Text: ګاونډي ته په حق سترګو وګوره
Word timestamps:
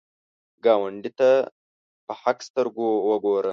ګاونډي 0.65 1.11
ته 1.19 1.31
په 2.05 2.13
حق 2.21 2.37
سترګو 2.47 2.87
وګوره 3.09 3.49